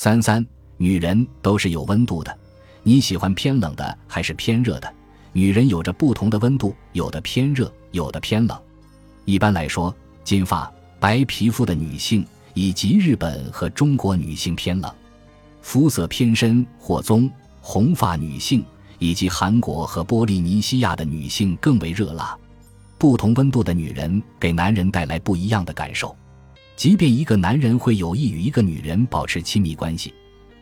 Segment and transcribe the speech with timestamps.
[0.00, 0.46] 三三，
[0.76, 2.32] 女人都是有温度的，
[2.84, 4.94] 你喜欢偏冷的还是偏热的？
[5.32, 8.56] 女人有着不同的温度，有的偏热，有的偏冷。
[9.24, 9.92] 一般来说，
[10.22, 12.24] 金发、白皮肤的女性
[12.54, 14.88] 以及日本和中国女性偏冷；
[15.62, 17.28] 肤色偏深或棕、
[17.60, 18.64] 红发女性
[19.00, 22.38] 以及韩国和波利尼西亚的女性更为热辣。
[22.98, 26.14] 不同温度的女人给男人带来不一样的感受。
[26.78, 30.14] 即便一个男人会有意与一个女人保持亲密关系，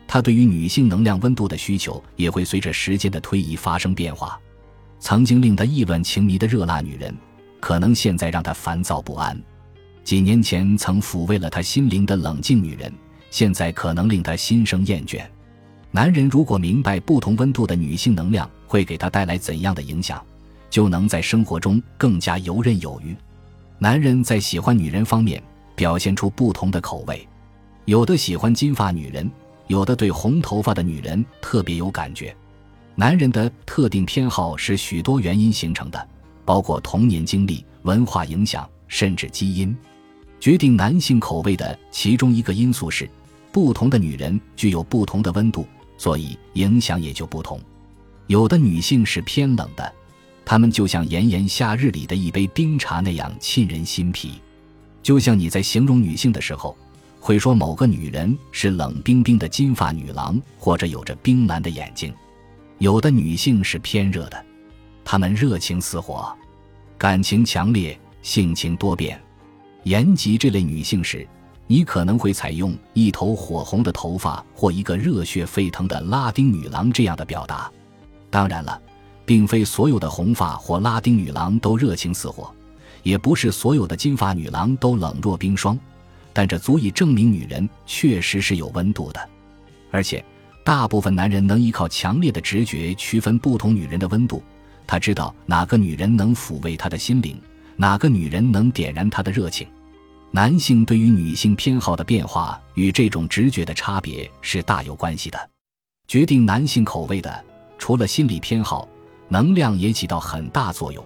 [0.08, 4.40] 他对于女性能量温度的需求也会随着时间的推移发生变化。
[4.98, 7.14] 曾经令他意乱情迷的热辣女人，
[7.60, 9.36] 可能现在让他烦躁不安；
[10.04, 12.90] 几年前曾抚慰了他心灵的冷静女人，
[13.30, 15.22] 现在可能令他心生厌倦。
[15.90, 20.24] 男人如果明白不同温度的女性能量会给他带来怎样的影响，
[20.70, 23.14] 就能在生活中更加游刃有余。
[23.78, 25.42] 男人在喜欢女人方面
[25.76, 27.28] 表现出不同的口味，
[27.84, 29.30] 有的喜欢金发女人，
[29.68, 32.34] 有的对红头发的女人特别有感觉。
[32.96, 36.08] 男人的特定偏好是许多原因形成的，
[36.46, 39.76] 包括童年经历、文化影响，甚至基因。
[40.40, 43.08] 决定男性口味的其中一个因素是，
[43.52, 45.66] 不同的女人具有不同的温度，
[45.98, 47.60] 所以影响也就不同。
[48.28, 49.92] 有的女性是偏冷的，
[50.44, 54.40] 她们就像炎炎夏日里的一杯冰茶那样沁人心脾。
[55.06, 56.76] 就像你在形容女性的时候，
[57.20, 62.12] 会说某个女人是冷冰冰的金发女郎，或者有着冰蓝的眼睛。
[62.78, 64.44] 有的女性是偏热的，
[65.04, 66.36] 她们热情似火，
[66.98, 69.22] 感情强烈，性情多变。
[69.84, 71.24] 言及这类女性时，
[71.68, 77.70] 你可能会采用一头火红的头发或一个热血沸腾的拉丁女郎这样的表达。
[78.28, 78.82] 当然了，
[79.24, 82.52] 并非所有的红发或拉丁女郎都热情似火，
[83.06, 85.78] 也不是所有的金发女郎都冷若冰霜，
[86.32, 89.30] 但这足以证明女人确实是有温度的，
[89.92, 90.22] 而且。
[90.64, 94.42] 大部分男人能依靠强烈的直觉区分不同女人的温度，
[94.84, 97.40] 他知道哪个女人能抚慰他的心灵，
[97.76, 99.64] 哪个女人能点燃他的热情。
[100.32, 105.38] 男性对于女性偏好的变化与这种直觉的差别是大有关系的。
[106.08, 107.44] 决定男性口味的，
[107.78, 108.88] 除了心理偏好，
[109.28, 111.04] 能量也起到很大作用。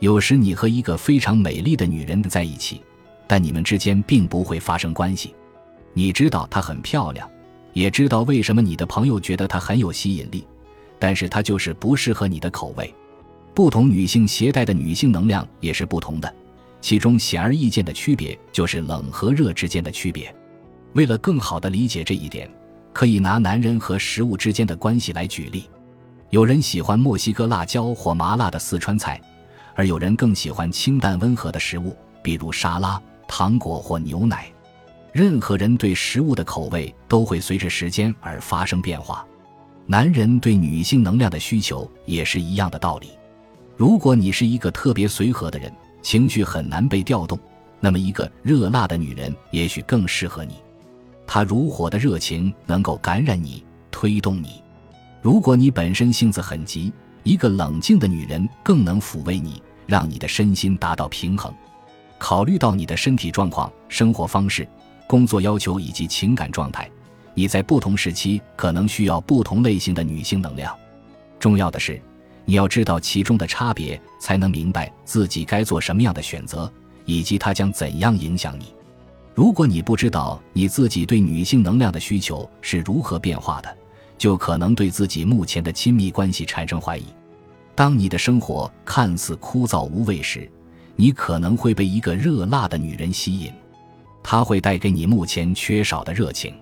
[0.00, 2.82] 有时你和一个非常美丽的女人在一起，
[3.26, 5.34] 但你们之间并不会发生关系。
[5.92, 7.28] 你知道她很漂亮。
[7.72, 10.46] 也知道为什么你的朋友觉得她很有吸引力，
[10.96, 12.94] 但是她就是不适合你的口味。
[13.52, 16.32] 不同女性携带的女性能量也是不同的，
[16.80, 20.32] 其中显而易见的区别就是冷和热之间的区别。
[20.92, 22.48] 为了更好地理解这一点，
[22.92, 25.64] 可以拿男人和食物之间的关系来举例。
[26.30, 29.20] 有人喜欢墨西哥辣椒或麻辣的四川菜，
[29.74, 34.46] 而有人更喜欢清淡温和的食物，比如沙拉、糖果或牛奶。
[35.12, 39.24] 任何人对食物的口味都会随着时间而发生变化，
[39.86, 43.10] 男人对女性能量的需求也是一样的道理。
[43.76, 47.38] 如果你是一个特别随和的人，情绪很难被调动，
[47.80, 50.54] 那么一个热辣的女人也许更适合你。
[51.26, 54.62] 她如火的热情能够感染你，推动你。
[55.22, 56.92] 如果你本身性子很急，
[57.22, 61.52] 一个冷静的女人更能抚慰你，让你的身心达到平衡。
[62.18, 64.66] 考虑到你的身体状况、生活方式。
[65.06, 66.90] 工作要求以及情感状态，
[67.34, 70.74] 你在不同时期可能需要不同类型的女性能量。
[71.38, 72.00] 重要的是，
[72.46, 76.72] 你要知道其中的差别，才能明白自己该做什么样的选择，
[77.04, 78.74] 以及它将怎样影响你。
[79.34, 83.76] 如果你不知道你自己对女性能量的需求是如何变化的，
[84.16, 87.04] 就可能对自己目前的亲密关系产生怀疑。
[87.74, 90.50] 当你的生活看似枯燥无味时，
[90.96, 93.52] 你可能会被一个热辣的女人吸引。
[94.22, 96.54] 她会带给你目前缺少的热情。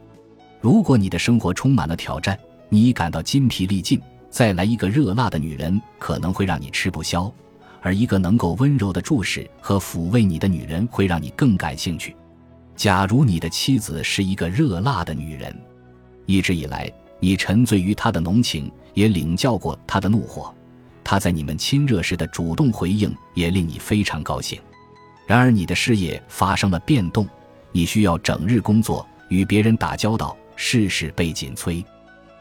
[0.61, 7.31] 如果你的生活充满了挑战，你感到筋疲力尽，再来一个热辣的女人可能会让你吃不消；
[7.83, 12.17] 而一个能够温柔的注视和抚慰你的女人会让你更感兴趣。
[12.75, 15.55] 假如你的妻子是一个热辣的女人，
[16.25, 16.91] 一直以来
[17.21, 20.53] 你沉醉于她的浓情，也领教过她的怒火，
[21.13, 24.59] 他在你们亲热时的主动回应也令你非常高兴。
[25.27, 27.29] 然而你的事业发生了变动。
[27.71, 31.85] 你需要整日工作，与别人打交道，事事被紧催。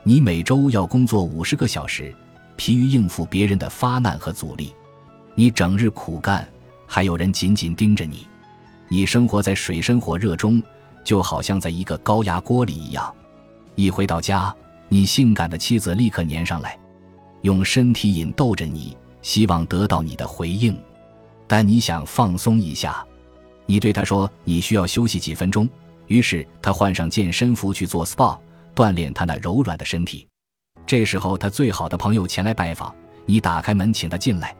[0.03, 2.15] 你每周要工作五十个小时，
[2.55, 4.73] 疲于应付别人的发难和阻力。
[5.35, 6.47] 你整日苦干，
[6.87, 8.25] 还有人紧紧盯着你。
[8.87, 10.63] 你生活在水深火热中，
[11.03, 13.13] 就好像在一个高压锅里一样。
[13.75, 14.55] 一回到家，
[14.87, 16.79] 你性感的妻子立刻粘上来，
[17.41, 20.77] 用身体引逗着你，希望得到你的回应。
[21.47, 23.05] 但你想放松一下。
[23.65, 25.67] 你对他说：“你需要休息几分钟。”
[26.07, 28.37] 于是他换上健身服去做 SPA，
[28.75, 30.27] 锻炼他那柔软的身体。
[30.85, 32.93] 这时候，他最好的朋友前来拜访，
[33.25, 34.53] 你打开门请他进来。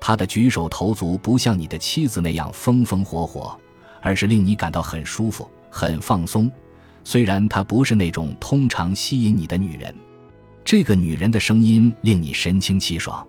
[0.00, 3.58] 他的举手投足不像你的妻子那样风风火火，
[4.00, 6.50] 而是令你感到很舒服、很放松。
[7.02, 9.94] 虽然她不是那种通常吸引你的女人，
[10.66, 13.24] 这个女人的声音令你神清气爽。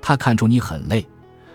[0.00, 1.06] 她看出你很累，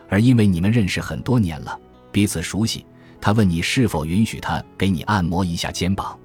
[0.07, 1.77] 而因为你们认识很多年了，
[2.11, 2.85] 彼此熟悉，
[3.19, 6.15] 她问你是否允许她给你按摩一下肩膀。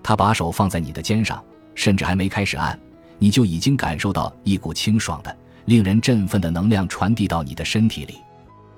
[0.00, 1.42] 她把手放在你的肩上，
[1.74, 2.78] 甚至还没开始按，
[3.18, 5.36] 你就已经感受到一股清爽的。
[5.64, 8.18] 令人振奋的能量传递到你的身体里，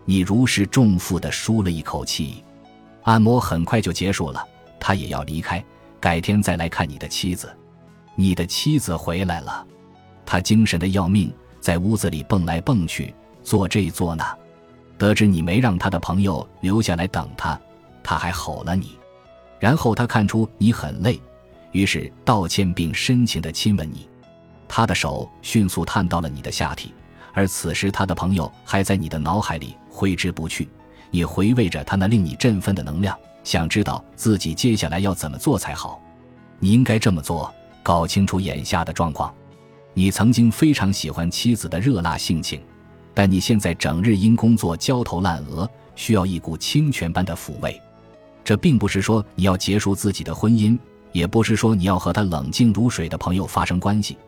[0.06, 2.42] 你如释重负地舒了一口气。
[3.02, 4.42] 按摩很快就结束了，
[4.80, 5.62] 他也要离开，
[6.00, 7.54] 改天再来看你的妻子。
[8.20, 9.64] 你的妻子回来了，
[10.26, 14.36] 她精神的要命，在屋子里蹦来蹦去，做这做那。
[14.98, 17.56] 得知你没让他的朋友留下来等他，
[18.02, 18.98] 他还吼了你。
[19.60, 21.20] 然后他看出你很累，
[21.70, 24.08] 于是道歉并深情地亲吻你。
[24.66, 26.92] 他的手迅速探到了你的下体，
[27.32, 30.68] 而此时他的朋友还在你的脑海里挥之不去。
[31.12, 36.00] 你回味着他那令你振奋的能量，想知道自己接下来要怎么做才好。
[36.58, 37.54] 你应该这么做：
[37.88, 39.34] 搞清楚眼下的状况。
[39.94, 42.60] 你曾经非常喜欢妻子的热辣性情，
[43.14, 47.80] 但你现在整日因工作焦头烂额，需要一股清泉般的抚慰。
[48.44, 50.78] 这并不是说你要结束自己的婚姻，
[51.12, 54.18] 也不是说你要和他冷静如水的朋友发生关系。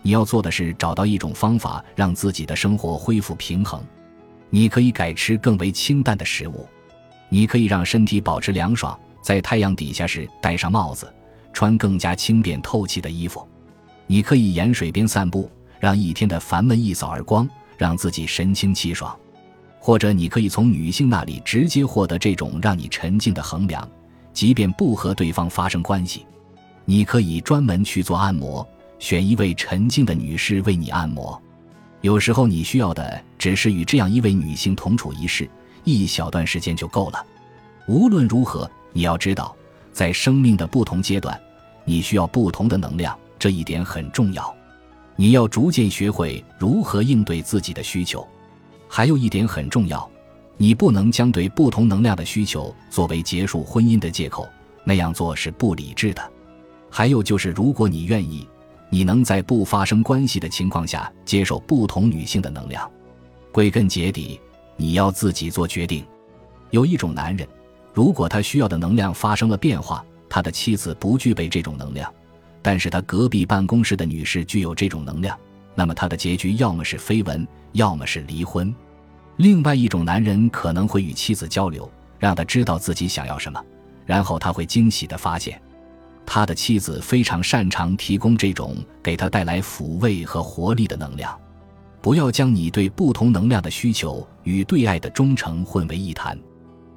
[0.00, 3.84] 你要做的是找到一种方法，让自己的生活恢复平衡。
[4.48, 6.66] 你可以改吃更为清淡的食物，
[7.28, 11.12] 你可以让身体保持凉爽，在太阳底下时戴上帽子，
[11.52, 13.46] 穿更加轻便透气的衣服。
[14.06, 19.16] 你可以沿水边散步，让一天的烦闷一扫而光，让自己神清气爽。
[19.78, 23.88] 或者，你可以从女性那里直接获得这种让你沉静的衡量，
[24.32, 26.26] 即便不和对方发生关系。
[26.84, 28.66] 你可以专门去做按摩。
[28.98, 31.40] 选一位沉静的女士为你按摩，
[32.02, 35.48] 有时候你需要的只是与这样一位女性同处一室，
[35.84, 37.24] 一小段时间就够了。
[37.88, 39.56] 无论如何，你要知道，
[39.92, 41.38] 在生命的不同阶段，
[41.84, 44.54] 你需要不同的能量，这一点很重要。
[45.16, 48.26] 你要逐渐学会如何应对自己的需求。
[48.88, 50.10] 还有一点很重要，
[50.56, 54.48] 你不能将对不同能量的需求作为结束婚姻的借口，
[54.84, 56.32] 那样做是不理智的。
[56.90, 58.46] 还有就是，如果你愿意。
[58.92, 62.90] 你能在不发生关系的情况下接受不同女性的能量，
[63.52, 64.40] 归根结底，
[64.76, 66.04] 你要自己做决定。
[66.70, 67.46] 有一种男人，
[67.92, 72.12] 如果他需要的能量发生了变化，他的妻子不具备这种能量，
[72.62, 75.36] 但是他隔壁办公室的女士具有这种能量，
[75.74, 78.72] 那么他的结局要么是绯闻，要么是离婚。
[79.36, 83.60] 另外一种男人可能会与妻子交流，让他知道自己想要什么，
[84.06, 85.60] 然后他会惊喜地发现。
[86.26, 91.36] 他的妻子非常擅长提供这种给他带来抚慰和活力的能量。
[92.00, 96.38] 不要将你对不同能量的需求与对爱的忠诚混为一谈，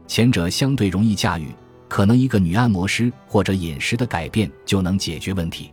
[0.07, 1.47] 前者相对容易驾驭，
[1.87, 5.71] 可能一个女按摩师或者饮食的改变就能解决问题。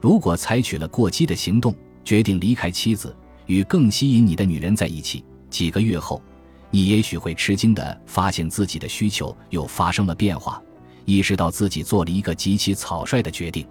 [0.00, 1.74] 如果采取了过激的行动，
[2.04, 3.14] 决定离开妻子，
[3.46, 6.20] 与更吸引你的女人在一起，几个月后，
[6.70, 10.60] 你也许会吃惊地发现自己的需求又发生了变化。
[11.04, 13.66] 意识到自己做了一个极其草率的决定，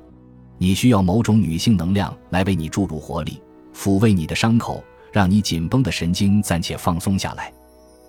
[0.58, 3.42] 你需要某种女性能量来为你注入活力，
[3.74, 7.52] 抚慰你的伤口，让你紧绷的神经暂且放松下来。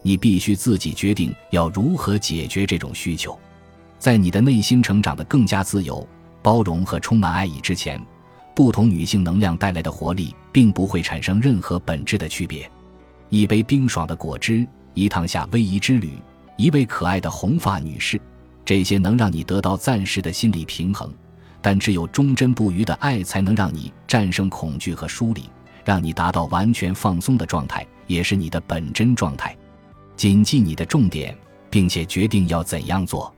[0.02, 3.38] 你必须自己决定要如何解决这种需求。
[3.98, 6.06] 在你的内心成长的更加自由、
[6.42, 8.04] 包容和充满爱意之前，
[8.54, 12.68] 不同女性能量带来的活力并不会产生任何本质的区别。
[13.28, 16.18] 一杯冰爽的果汁，一趟下威夷之旅，
[16.56, 18.20] 一位可爱的红发女士。
[18.64, 21.12] 这些能让你得到暂时的心理平衡，
[21.60, 25.48] 但只有忠贞不渝的爱才能让你战胜恐惧和疏离，
[25.84, 29.56] 让你达到完全放松的状态，也是你的本真状态。
[30.22, 31.36] 谨记你的重点，
[31.68, 33.34] 并且决定要怎样做。